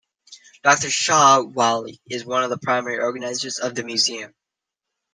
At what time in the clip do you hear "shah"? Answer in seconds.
0.89-1.43